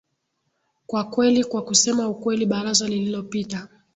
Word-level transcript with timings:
kwa 0.87 1.03
kweli 1.03 1.43
kwa 1.43 1.61
kusema 1.63 2.07
ukweli 2.07 2.45
baraza 2.45 2.87
lililopita 2.87 3.67